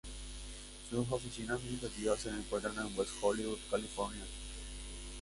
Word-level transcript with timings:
Sus 0.89 1.05
oficinas 1.11 1.59
administrativas 1.61 2.19
se 2.21 2.29
encuentran 2.29 2.73
en 2.75 2.97
West 2.97 3.11
Hollywood, 3.21 3.59
California. 3.69 4.23